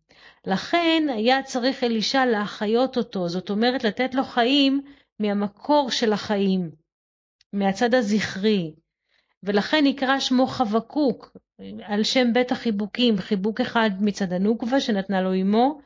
לכן 0.46 1.04
היה 1.10 1.44
צריך 1.44 1.84
אלישע 1.84 2.26
להחיות 2.26 2.98
אותו, 2.98 3.30
זאת 3.30 3.50
אומרת 3.50 3.84
לתת 3.84 4.16
לו 4.16 4.24
חיים 4.24 4.82
מהמקור 5.20 5.92
של 5.92 6.14
החיים, 6.14 6.72
מהצד 7.54 7.94
הזכרי, 7.94 8.74
ולכן 9.44 9.84
נקרא 9.84 10.20
שמו 10.20 10.48
חבקוק, 10.48 11.38
על 11.84 12.04
שם 12.04 12.34
בית 12.34 12.52
החיבוקים, 12.52 13.18
חיבוק 13.18 13.62
אחד 13.62 13.90
מצד 14.00 14.34
הנוקבה 14.34 14.80
שנתנה 14.80 15.22
לו 15.22 15.42
אמו, 15.42 15.80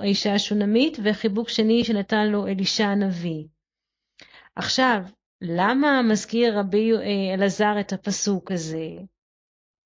האישה 0.00 0.34
השונמית, 0.34 0.98
וחיבוק 1.04 1.48
שני 1.48 1.84
שנתן 1.84 2.26
לו 2.26 2.46
אלישע 2.46 2.86
הנביא. 2.86 3.44
עכשיו, 4.56 5.02
למה 5.40 6.02
מזכיר 6.02 6.58
רבי 6.58 6.92
אה, 6.92 7.34
אלעזר 7.34 7.80
את 7.80 7.92
הפסוק 7.92 8.52
הזה? 8.52 8.88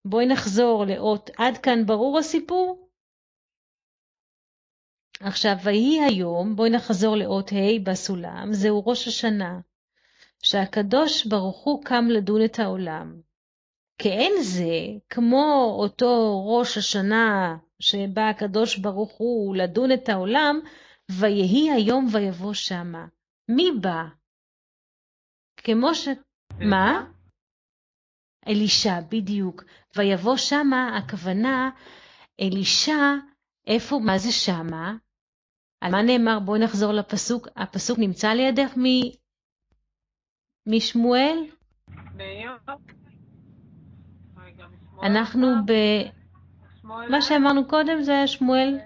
בואי 0.05 0.27
נחזור 0.27 0.85
לאות 0.85 1.31
עד 1.39 1.59
כאן 1.59 1.87
ברור 1.87 2.19
הסיפור? 2.19 2.89
עכשיו, 5.21 5.57
ויהי 5.65 6.05
היום, 6.05 6.57
בואי 6.57 6.71
נחזור 6.71 7.17
לאות 7.17 7.53
ה' 7.53 7.91
בסולם, 7.91 8.49
זהו 8.53 8.87
ראש 8.87 9.09
השנה, 9.09 9.61
שהקדוש 10.43 11.27
ברוך 11.27 11.65
הוא 11.65 11.85
קם 11.85 12.05
לדון 12.11 12.45
את 12.45 12.59
העולם. 12.59 13.21
כאין 13.99 14.33
זה, 14.43 14.99
כמו 15.09 15.77
אותו 15.79 16.43
ראש 16.47 16.79
השנה 16.79 17.57
שבא 17.81 18.29
הקדוש 18.29 18.79
ברוך 18.79 19.13
הוא 19.19 19.57
לדון 19.57 19.93
את 19.93 20.09
העולם, 20.09 20.61
ויהי 21.11 21.71
היום 21.71 22.07
ויבוא 22.13 22.55
שמה. 22.55 23.07
מי 23.49 23.65
בא? 23.81 24.03
כמו 25.57 25.95
ש... 25.95 26.09
מה? 26.61 27.07
אלישע, 28.49 29.01
בדיוק. 29.11 29.65
ויבוא 29.97 30.37
שמה, 30.37 30.99
הכוונה, 30.99 31.71
אלישע, 32.41 33.15
איפה, 33.67 33.99
מה 33.99 34.19
זה 34.19 34.33
שמה? 34.33 34.95
על 35.81 35.93
מה 35.93 36.03
נאמר? 36.03 36.39
בואי 36.39 36.61
נחזור 36.61 36.93
לפסוק. 36.93 37.49
הפסוק 37.57 37.99
נמצא 37.99 38.29
לידך 38.29 38.77
מ... 38.79 38.83
משמואל? 40.67 41.39
אנחנו 45.03 45.47
ב... 45.67 45.73
מה 46.85 47.23
שאמרנו 47.23 47.69
קודם 47.69 48.03
זה 48.03 48.13
היה 48.13 48.27
שמואל. 48.27 48.79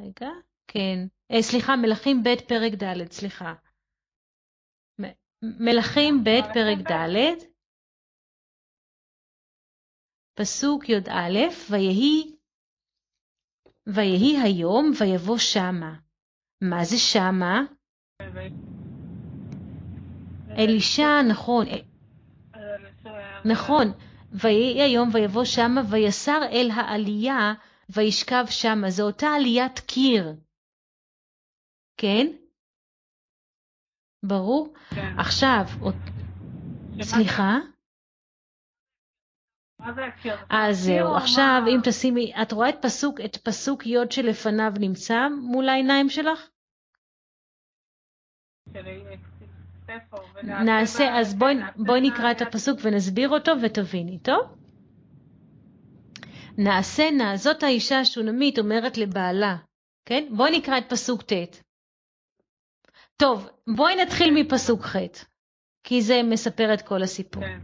רגע, 0.00 0.30
כן. 0.66 0.98
אה, 1.30 1.42
סליחה, 1.42 1.76
מלכים 1.76 2.22
ב' 2.22 2.48
פרק 2.48 2.72
ד', 2.82 3.12
סליחה. 3.12 3.54
מלכים 5.42 6.24
ב' 6.24 6.54
פרק 6.54 6.78
ד', 6.90 7.44
פסוק 10.34 10.88
י"א, 10.88 11.38
ויהי 11.70 12.36
ויהי 13.86 14.36
היום 14.42 14.92
ויבוא 15.00 15.38
שמה. 15.38 15.94
מה 16.60 16.84
זה 16.84 16.96
שמה? 16.98 17.60
אלישע, 20.58 21.22
נכון. 21.30 21.66
נכון. 23.44 23.92
ויהי 24.32 24.82
היום 24.82 25.08
ויבוא 25.12 25.44
שמה 25.44 25.80
ויסר 25.90 26.40
אל 26.52 26.70
העלייה 26.74 27.54
וישכב 27.88 28.44
שמה. 28.48 28.90
זו 28.90 29.06
אותה 29.06 29.26
עליית 29.26 29.78
קיר. 29.78 30.34
כן? 31.96 32.26
ברור? 34.22 34.74
כן. 34.94 35.18
עכשיו, 35.18 35.64
סליחה? 37.02 37.58
אז 40.50 40.78
זהו, 40.78 41.16
עכשיו 41.16 41.62
אם 41.68 41.80
תשימי, 41.84 42.32
את 42.42 42.52
רואה 42.52 42.68
את 42.68 42.76
פסוק, 42.82 43.20
את 43.24 43.36
פסוק 43.36 43.86
י' 43.86 43.96
שלפניו 44.10 44.72
נמצא 44.80 45.28
מול 45.42 45.68
העיניים 45.68 46.08
שלך? 46.08 46.48
נעשה, 50.42 51.18
אז 51.18 51.34
בואי, 51.34 51.54
בואי 51.76 52.00
נקרא 52.00 52.30
את 52.30 52.42
הפסוק 52.42 52.80
ונסביר 52.82 53.28
אותו 53.28 53.52
ותביני, 53.62 54.18
טוב? 54.18 54.56
נעשה 56.58 57.10
נא, 57.10 57.36
זאת 57.36 57.62
האישה 57.62 58.00
השונמית 58.00 58.58
אומרת 58.58 58.98
לבעלה, 58.98 59.56
כן? 60.04 60.24
בואי 60.36 60.58
נקרא 60.58 60.78
את 60.78 60.84
פסוק 60.88 61.22
ט'. 61.22 61.62
טוב, 63.16 63.48
בואי 63.76 63.96
נתחיל 64.02 64.34
מפסוק 64.34 64.82
ח', 64.82 64.96
כי 65.84 66.02
זה 66.02 66.20
מספר 66.22 66.74
את 66.74 66.82
כל 66.82 67.02
הסיפור. 67.02 67.42
כן. 67.42 67.60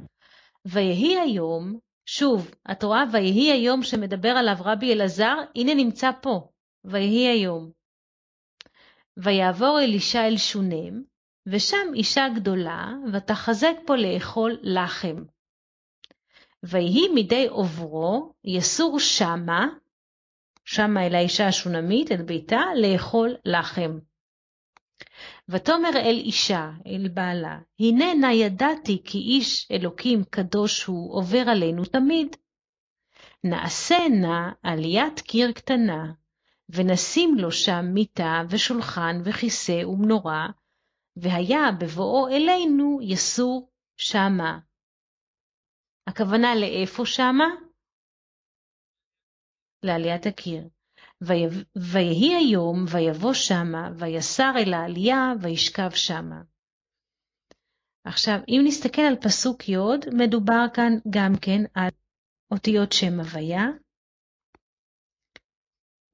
ויהי 0.65 1.21
היום 1.21 1.79
שוב, 2.07 2.51
את 2.71 2.83
רואה, 2.83 3.05
ויהי 3.13 3.53
היום 3.53 3.83
שמדבר 3.83 4.29
עליו 4.29 4.57
רבי 4.61 4.93
אלעזר, 4.93 5.37
הנה 5.57 5.75
נמצא 5.75 6.11
פה, 6.23 6.49
ויהי 6.85 7.29
היום. 7.29 7.71
ויעבור 9.17 9.81
אלישע 9.81 10.27
אל 10.27 10.37
שונם, 10.37 11.03
ושם 11.47 11.95
אישה 11.95 12.27
גדולה, 12.37 12.93
ותחזק 13.13 13.75
פה 13.87 13.97
לאכול 13.97 14.59
לחם. 14.63 15.25
ויהי 16.63 17.09
מדי 17.15 17.47
עוברו, 17.49 18.33
יסור 18.45 19.01
שמה, 19.01 19.67
שמה 20.65 21.07
אל 21.07 21.15
האישה 21.15 21.47
השונמית, 21.47 22.13
אל 22.13 22.23
ביתה, 22.23 22.61
לאכול 22.77 23.37
לחם. 23.45 23.99
ותאמר 25.49 25.91
אל 25.97 26.17
אישה, 26.17 26.71
אל 26.87 27.09
בעלה, 27.09 27.59
הנה 27.81 28.15
נא 28.15 28.27
ידעתי 28.27 29.03
כי 29.05 29.19
איש 29.19 29.69
אלוקים 29.71 30.25
קדוש 30.25 30.85
הוא 30.85 31.15
עובר 31.15 31.45
עלינו 31.49 31.85
תמיד. 31.85 32.37
נעשה 33.45 33.99
נא 34.09 34.51
עליית 34.63 35.21
קיר 35.21 35.53
קטנה, 35.53 36.13
ונשים 36.69 37.35
לו 37.39 37.53
שם 37.53 37.85
מיטה 37.95 38.43
ושולחן 38.49 39.21
וכיסא 39.25 39.83
ומנורה, 39.87 40.49
והיה 41.17 41.61
בבואו 41.81 42.29
אלינו 42.29 42.99
יסור 43.03 43.71
שמה. 43.97 44.59
הכוונה 46.07 46.55
לאיפה 46.55 47.07
שמה? 47.07 47.47
לעליית 49.83 50.27
הקיר. 50.27 50.69
ויהי 51.77 52.35
היום, 52.35 52.85
ויבוא 52.93 53.33
שמה, 53.33 53.91
ויסר 53.99 54.53
אל 54.57 54.75
העלייה, 54.75 55.33
וישכב 55.43 55.91
שמה. 55.91 56.43
עכשיו, 58.05 58.39
אם 58.49 58.61
נסתכל 58.65 59.03
על 59.03 59.17
פסוק 59.17 59.69
י', 59.69 59.77
מדובר 60.19 60.65
כאן 60.75 60.93
גם 61.11 61.33
כן 61.43 61.61
על 61.75 61.91
אותיות 62.51 62.93
שם 62.93 63.21
הוויה. 63.21 63.65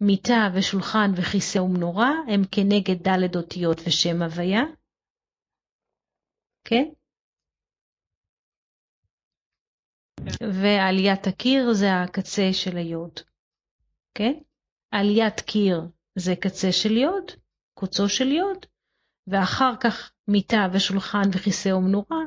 מיטה 0.01 0.49
ושולחן 0.55 1.11
וכיסא 1.17 1.59
ומנורה 1.59 2.11
הם 2.29 2.43
כנגד 2.53 3.09
ד' 3.09 3.37
אותיות 3.37 3.81
ושם 3.87 4.23
הוויה. 4.23 4.63
כן? 6.69 6.85
ועליית 10.63 11.27
הקיר 11.27 11.73
זה 11.73 11.87
הקצה 12.03 12.53
של 12.53 12.77
היוד. 12.77 13.21
כן? 14.15 14.33
עליית 14.91 15.41
קיר 15.41 15.81
זה 16.19 16.33
קצה 16.41 16.73
של 16.73 16.93
יוד, 16.97 17.33
קוצו 17.75 18.09
של 18.09 18.29
יוד, 18.29 18.67
ואחר 19.27 19.73
כך 19.81 20.13
מיטה 20.29 20.67
ושולחן 20.73 21.29
וכיסא 21.35 21.69
ומנורה, 21.69 22.23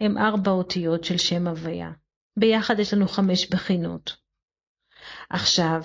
הם 0.00 0.18
ארבע 0.18 0.50
אותיות 0.50 1.04
של 1.04 1.18
שם 1.18 1.46
הוויה. 1.46 1.90
ביחד 2.38 2.74
יש 2.78 2.94
לנו 2.94 3.08
חמש 3.08 3.50
בחינות. 3.50 4.16
עכשיו, 5.30 5.80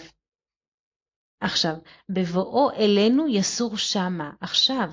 עכשיו, 1.39 1.75
בבואו 2.09 2.71
אלינו 2.71 3.27
יסור 3.27 3.77
שמה. 3.77 4.31
עכשיו, 4.41 4.89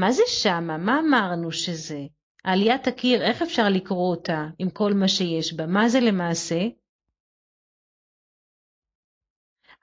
מה 0.00 0.12
זה 0.12 0.22
שמה? 0.26 0.78
מה 0.78 1.00
אמרנו 1.00 1.52
שזה? 1.52 2.06
עליית 2.44 2.86
הקיר, 2.86 3.22
איך 3.22 3.42
אפשר 3.42 3.62
לקרוא 3.68 4.10
אותה 4.10 4.46
עם 4.58 4.70
כל 4.70 4.92
מה 4.94 5.08
שיש 5.08 5.54
בה? 5.54 5.66
מה 5.66 5.88
זה 5.88 5.98
למעשה? 6.00 6.60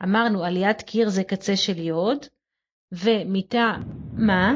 אמרנו 0.04 0.44
עליית 0.44 0.82
קיר 0.82 1.10
זה 1.10 1.24
קצה 1.24 1.56
של 1.56 1.78
יוד, 1.78 2.26
ומיטה, 2.92 3.74
מה? 4.28 4.54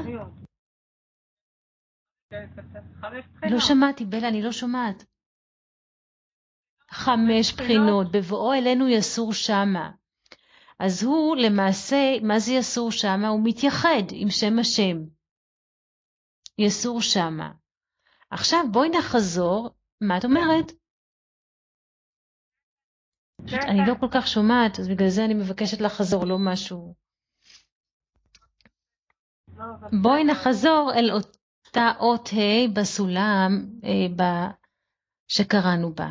לא 3.52 3.60
שמעתי, 3.60 4.06
בלה, 4.06 4.28
אני 4.28 4.42
לא 4.42 4.52
שומעת. 4.52 5.06
חמש 6.92 7.54
בחינות, 7.54 8.12
בבואו 8.12 8.54
אלינו 8.54 8.88
יסור 8.88 9.34
שמה. 9.34 9.92
אז 10.80 11.04
הוא 11.04 11.36
למעשה, 11.36 12.20
מה 12.24 12.40
זה 12.40 12.52
יסור 12.52 12.92
שמה? 12.92 13.28
הוא 13.28 13.42
מתייחד 13.44 14.04
עם 14.12 14.30
שם 14.30 14.60
השם. 14.60 15.19
יסור 16.60 17.02
שמה. 17.02 17.52
עכשיו 18.30 18.60
בואי 18.72 18.90
נחזור, 18.90 19.70
מה 20.02 20.18
את 20.18 20.26
אומרת? 20.26 20.72
אני 23.70 23.80
לא 23.88 23.94
כל 24.00 24.08
כך 24.14 24.28
שומעת, 24.28 24.80
אז 24.80 24.88
בגלל 24.88 25.10
זה 25.10 25.26
אני 25.26 25.34
מבקשת 25.34 25.82
לחזור, 25.82 26.26
לא 26.26 26.38
משהו. 26.40 26.96
בואי 30.02 30.24
נחזור 30.24 30.92
אל 30.96 31.12
אותה 31.12 31.92
אות 32.00 32.30
ה' 32.30 32.80
בסולם 32.80 33.50
אה, 33.84 34.52
שקראנו 35.28 35.94
בה. 35.94 36.08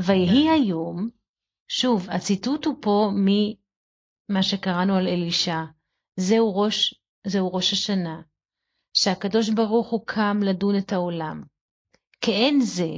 ויהי 0.00 0.50
היום, 0.50 1.10
שוב, 1.68 2.10
הציטוט 2.10 2.64
הוא 2.64 2.76
פה 2.82 3.10
ממה 3.14 4.42
שקראנו 4.42 4.96
על 4.96 5.08
אלישע. 5.08 5.60
זהו 6.16 6.56
ראש, 6.56 6.94
זהו 7.26 7.54
ראש 7.54 7.72
השנה, 7.72 8.22
שהקדוש 8.92 9.50
ברוך 9.50 9.90
הוא 9.90 10.06
קם 10.06 10.36
לדון 10.42 10.78
את 10.78 10.92
העולם. 10.92 11.42
כאין 12.20 12.60
זה, 12.60 12.92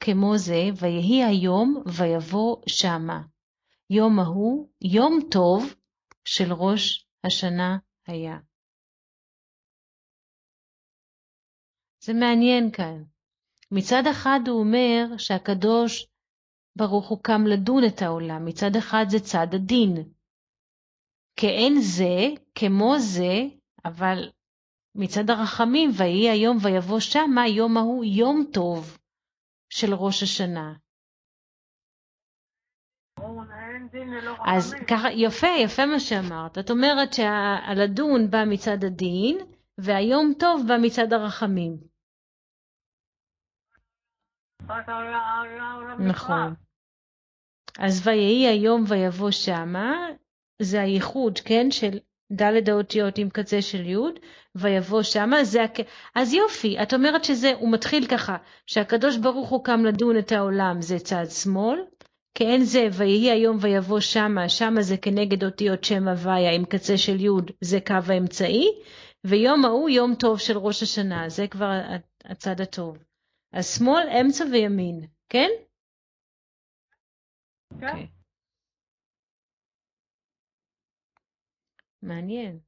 כמו 0.00 0.38
זה, 0.38 0.62
ויהי 0.80 1.24
היום 1.24 1.82
ויבוא 1.98 2.56
שמה. 2.66 3.22
יום 3.90 4.18
ההוא, 4.18 4.68
יום 4.80 5.18
טוב 5.30 5.74
של 6.24 6.52
ראש 6.52 7.06
השנה 7.24 7.78
היה. 8.06 8.38
זה 12.04 12.12
מעניין 12.14 12.70
כאן. 12.72 13.02
מצד 13.70 14.02
אחד 14.10 14.40
הוא 14.48 14.60
אומר 14.60 15.18
שהקדוש 15.18 16.06
ברוך 16.76 17.08
הוא 17.08 17.22
קם 17.22 17.42
לדון 17.46 17.82
את 17.86 18.02
העולם, 18.02 18.44
מצד 18.44 18.76
אחד 18.78 19.04
זה 19.08 19.18
צד 19.20 19.46
הדין. 19.54 20.15
כאין 21.36 21.74
זה, 21.80 22.42
כמו 22.54 22.94
זה, 22.98 23.56
אבל 23.84 24.18
מצד 24.94 25.30
הרחמים, 25.30 25.90
ויהי 25.98 26.30
היום 26.30 26.56
ויבוא 26.62 27.00
שמה, 27.00 27.48
יום 27.48 27.76
ההוא 27.76 28.04
יום 28.04 28.44
טוב 28.52 28.98
של 29.70 29.94
ראש 29.94 30.22
השנה. 30.22 30.74
אז 34.46 34.74
ככה, 34.90 35.08
יפה, 35.12 35.46
יפה 35.46 35.86
מה 35.86 36.00
שאמרת. 36.00 36.58
את 36.58 36.70
אומרת 36.70 37.12
שהלדון 37.12 38.30
בא 38.30 38.38
מצד 38.50 38.84
הדין, 38.86 39.38
והיום 39.78 40.32
טוב 40.38 40.62
בא 40.68 40.74
מצד 40.82 41.12
הרחמים. 41.12 41.76
נכון. 46.08 46.54
אז 47.78 48.06
ויהי 48.06 48.46
היום 48.46 48.84
ויבוא 48.88 49.30
שמה, 49.30 49.92
זה 50.62 50.80
הייחוד, 50.80 51.38
כן, 51.38 51.70
של 51.70 51.98
ד' 52.32 52.68
האותיות 52.68 53.18
עם 53.18 53.30
קצה 53.30 53.62
של 53.62 53.86
י', 53.86 53.96
ויבוא 54.54 55.02
שמה, 55.02 55.44
זה 55.44 55.64
הק... 55.64 55.78
אז 56.14 56.34
יופי, 56.34 56.82
את 56.82 56.94
אומרת 56.94 57.24
שזה, 57.24 57.52
הוא 57.54 57.72
מתחיל 57.72 58.06
ככה, 58.06 58.36
שהקדוש 58.66 59.16
ברוך 59.16 59.48
הוא 59.48 59.64
קם 59.64 59.84
לדון 59.84 60.18
את 60.18 60.32
העולם, 60.32 60.82
זה 60.82 60.98
צד 60.98 61.24
שמאל, 61.30 61.84
כאין 62.34 62.64
זה, 62.64 62.88
ויהי 62.92 63.30
היום 63.30 63.58
ויבוא 63.60 64.00
שמה, 64.00 64.48
שמה 64.48 64.82
זה 64.82 64.96
כנגד 64.96 65.44
אותיות 65.44 65.84
שם 65.84 66.08
הוויה 66.08 66.52
עם 66.52 66.64
קצה 66.64 66.98
של 66.98 67.20
י', 67.20 67.28
זה 67.60 67.78
קו 67.86 68.12
האמצעי, 68.12 68.68
ויום 69.24 69.64
ההוא 69.64 69.88
יום 69.88 70.14
טוב 70.14 70.38
של 70.38 70.58
ראש 70.58 70.82
השנה, 70.82 71.28
זה 71.28 71.48
כבר 71.48 71.70
הצד 72.24 72.60
הטוב. 72.60 72.98
אז 73.52 73.76
שמאל, 73.78 74.08
אמצע 74.20 74.44
וימין, 74.52 75.00
כן? 75.28 75.48
כן. 77.80 77.86
אוקיי. 77.86 78.15
מעניין. 82.06 82.58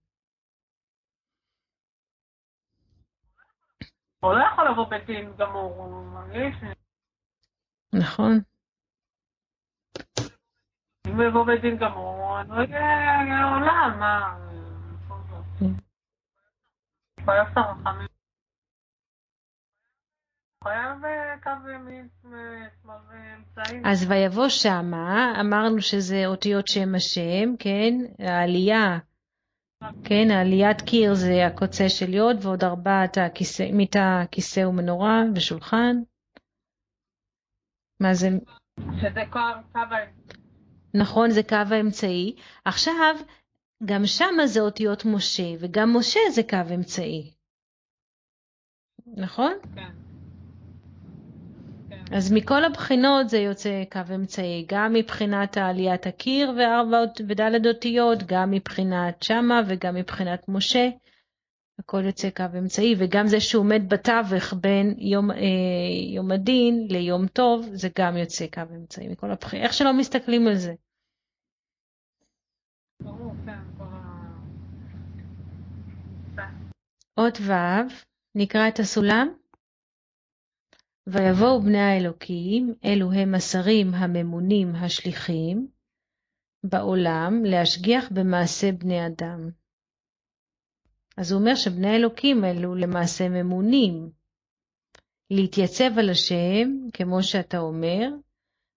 הוא 4.20 4.32
לא 4.32 4.44
יכול 4.52 4.70
לבוא 4.70 4.86
בדין 4.90 5.36
גמור, 5.36 5.74
הוא 5.74 6.04
מרגיש... 6.04 6.54
נכון. 7.92 8.40
אם 11.06 11.16
הוא 11.16 11.24
יבוא 11.24 11.44
בדין 11.46 11.76
גמור, 11.76 12.40
אני 12.40 12.48
לא 12.48 12.76
יהיה 12.76 13.54
עולם, 13.54 13.96
מה... 14.00 14.38
חייב 17.24 17.46
את 17.52 17.56
הרחמים. 17.56 18.08
חייב 20.64 20.98
קו 21.42 21.68
ימין, 21.74 22.08
שמאל 22.22 22.96
ואמצעים. 23.08 23.86
אז 23.86 24.10
ויבוא 24.10 24.48
שמה, 24.48 25.32
אמרנו 25.40 25.80
שזה 25.80 26.26
אותיות 26.26 26.66
שם 26.66 26.94
השם, 26.94 27.56
כן? 27.58 27.94
העלייה, 28.18 28.98
כן, 30.04 30.30
העליית 30.30 30.80
קיר 30.82 31.14
זה 31.14 31.46
הקוצה 31.46 31.88
של 31.88 32.14
יוד, 32.14 32.36
ועוד 32.42 32.64
ארבעת 32.64 33.18
הכיסא, 33.18 33.70
מיטה, 33.72 34.22
כיסא 34.30 34.60
ומנורה 34.60 35.22
ושולחן. 35.34 35.96
מה 38.00 38.14
זה? 38.14 38.28
שזה 39.00 39.22
קו 39.32 39.38
האמצעי. 39.38 40.06
נכון, 40.94 41.30
זה 41.30 41.42
קו 41.42 41.74
האמצעי. 41.74 42.36
עכשיו, 42.64 43.14
גם 43.84 44.06
שמה 44.06 44.46
זה 44.46 44.60
אותיות 44.60 45.04
משה, 45.04 45.48
וגם 45.60 45.96
משה 45.96 46.20
זה 46.30 46.42
קו 46.50 46.74
אמצעי. 46.74 47.34
נכון? 49.06 49.52
כן. 49.74 50.07
אז 52.12 52.32
מכל 52.32 52.64
הבחינות 52.64 53.28
זה 53.28 53.38
יוצא 53.38 53.84
קו 53.92 54.00
אמצעי, 54.14 54.66
גם 54.68 54.92
מבחינת 54.92 55.56
עליית 55.56 56.06
הקיר 56.06 56.52
וארבע 56.58 56.98
ודלת 57.28 57.66
אותיות, 57.66 58.22
גם 58.22 58.50
מבחינת 58.50 59.22
שמה 59.22 59.60
וגם 59.66 59.94
מבחינת 59.94 60.48
משה. 60.48 60.88
הכל 61.78 62.04
יוצא 62.04 62.30
קו 62.30 62.44
אמצעי, 62.58 62.94
וגם 62.98 63.26
זה 63.26 63.40
שהוא 63.40 63.60
עומד 63.60 63.82
בתווך 63.88 64.54
בין 64.60 64.94
יום, 64.98 65.30
אה, 65.30 65.36
יום 66.14 66.32
הדין 66.32 66.86
ליום 66.90 67.26
טוב, 67.26 67.66
זה 67.72 67.88
גם 67.98 68.16
יוצא 68.16 68.46
קו 68.46 68.62
אמצעי 68.76 69.08
מכל 69.08 69.30
הבחינות, 69.30 69.64
איך 69.64 69.72
שלא 69.72 69.92
מסתכלים 69.92 70.48
על 70.48 70.54
זה. 70.54 70.74
אות 77.18 77.38
ו', 77.40 77.52
נקרא 78.34 78.68
את 78.68 78.78
הסולם. 78.78 79.28
ויבואו 81.12 81.62
בני 81.62 81.78
האלוקים, 81.78 82.74
אלו 82.84 83.12
הם 83.12 83.34
השרים 83.34 83.94
הממונים 83.94 84.74
השליחים, 84.74 85.68
בעולם 86.64 87.44
להשגיח 87.44 88.04
במעשה 88.10 88.72
בני 88.72 89.06
אדם. 89.06 89.50
אז 91.16 91.32
הוא 91.32 91.40
אומר 91.40 91.54
שבני 91.54 91.88
האלוקים 91.88 92.44
אלו 92.44 92.74
למעשה 92.74 93.28
ממונים, 93.28 94.10
להתייצב 95.30 95.98
על 95.98 96.10
השם, 96.10 96.68
כמו 96.92 97.22
שאתה 97.22 97.58
אומר, 97.58 98.08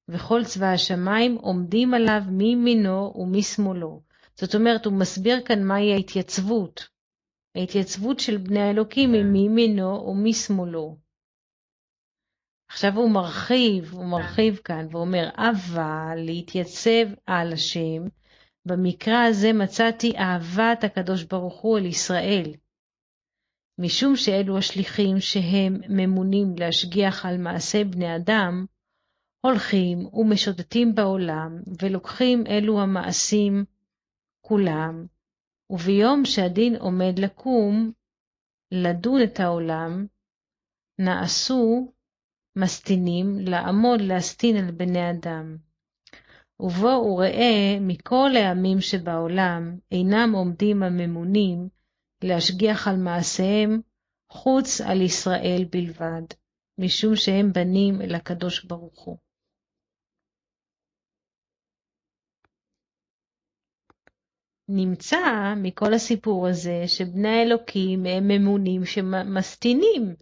וכל 0.08 0.42
צבא 0.46 0.68
השמיים 0.68 1.36
עומדים 1.36 1.94
עליו 1.94 2.22
מימינו 2.28 3.14
ומשמאלו. 3.16 4.02
זאת 4.36 4.56
אומרת, 4.56 4.86
הוא 4.86 4.94
מסביר 4.94 5.42
כאן 5.46 5.64
מהי 5.64 5.94
ההתייצבות. 5.94 6.88
ההתייצבות 7.56 8.20
של 8.20 8.38
בני 8.38 8.60
האלוקים 8.60 9.14
היא 9.14 9.24
מימינו 9.24 10.06
ומשמאלו. 10.08 10.98
עכשיו 12.72 12.96
הוא 12.96 13.12
מרחיב, 13.12 13.94
הוא 13.94 14.06
מרחיב 14.06 14.56
כאן 14.56 14.88
ואומר, 14.92 15.30
אבל 15.36 16.16
להתייצב 16.16 17.14
על 17.26 17.54
השם, 17.54 18.04
במקרא 18.66 19.26
הזה 19.30 19.54
מצאתי 19.54 20.18
אהבת 20.18 20.84
הקדוש 20.84 21.24
ברוך 21.24 21.62
הוא 21.62 21.78
אל 21.78 21.86
ישראל. 21.86 22.52
משום 23.80 24.16
שאלו 24.16 24.58
השליחים 24.58 25.20
שהם 25.20 25.82
ממונים 25.90 26.56
להשגיח 26.58 27.26
על 27.26 27.38
מעשה 27.38 27.84
בני 27.84 28.16
אדם, 28.16 28.66
הולכים 29.46 30.10
ומשוטטים 30.14 30.96
בעולם, 30.96 31.62
ולוקחים 31.82 32.44
אלו 32.48 32.82
המעשים 32.82 33.66
כולם, 34.42 35.06
וביום 35.70 36.26
שהדין 36.26 36.76
עומד 36.76 37.20
לקום, 37.20 37.92
לדון 38.72 39.24
את 39.24 39.40
העולם, 39.40 40.06
נעשו 41.00 41.92
מסטינים, 42.56 43.40
לעמוד 43.40 44.02
להסטין 44.02 44.58
על 44.58 44.72
בני 44.72 45.10
אדם. 45.12 45.58
ובו 46.60 46.92
הוא 46.92 47.22
ראה 47.22 47.78
מכל 47.82 48.30
העמים 48.36 48.82
שבעולם 48.82 49.78
אינם 49.92 50.32
עומדים 50.34 50.84
הממונים 50.84 51.70
להשגיח 52.24 52.88
על 52.88 52.96
מעשיהם, 52.96 53.82
חוץ 54.32 54.82
על 54.82 55.02
ישראל 55.02 55.66
בלבד, 55.72 56.22
משום 56.78 57.16
שהם 57.16 57.54
בנים 57.54 58.02
אל 58.02 58.16
הקדוש 58.16 58.66
ברוך 58.66 59.00
הוא. 59.00 59.18
נמצא 64.70 65.54
מכל 65.58 65.94
הסיפור 65.94 66.48
הזה 66.48 66.84
שבני 66.88 67.30
האלוקים 67.30 68.06
הם 68.06 68.28
ממונים 68.28 68.86
שמסטינים 68.86 70.16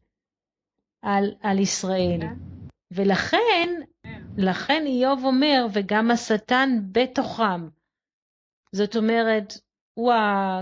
על, 1.01 1.31
על 1.41 1.59
ישראל. 1.59 2.21
כן. 2.21 2.35
ולכן, 2.91 3.69
כן. 4.03 4.21
לכן 4.37 4.83
איוב 4.85 5.25
אומר, 5.25 5.67
וגם 5.73 6.11
השטן 6.11 6.69
בתוכם. 6.91 7.67
זאת 8.71 8.95
אומרת, 8.95 9.53
הוא, 9.93 10.11
ה, 10.11 10.61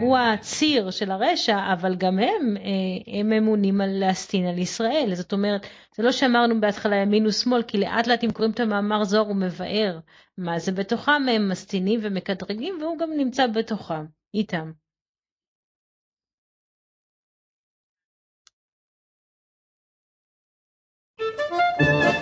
הוא 0.00 0.18
הציר 0.18 0.90
של 0.90 1.10
הרשע, 1.10 1.72
אבל 1.72 1.94
גם 1.94 2.18
הם, 2.18 2.56
אה, 2.56 3.18
הם 3.18 3.28
ממונים 3.28 3.80
על 3.80 3.90
להסטין 3.90 4.46
על 4.46 4.58
ישראל. 4.58 5.10
זאת 5.14 5.32
אומרת, 5.32 5.66
זה 5.96 6.02
לא 6.02 6.12
שאמרנו 6.12 6.60
בהתחלה 6.60 6.96
ימין 6.96 7.26
ושמאל, 7.26 7.62
כי 7.62 7.78
לאט 7.78 8.06
לאט 8.06 8.24
אם 8.24 8.30
קוראים 8.30 8.52
את 8.52 8.60
המאמר 8.60 9.04
זוהר 9.04 9.26
הוא 9.26 9.36
מבאר 9.36 9.98
מה 10.38 10.58
זה 10.58 10.72
בתוכם, 10.72 11.28
הם 11.30 11.48
מסטינים 11.48 12.00
ומקטרגים, 12.02 12.78
והוא 12.80 12.98
גם 12.98 13.10
נמצא 13.16 13.46
בתוכם, 13.46 14.04
איתם. 14.34 14.72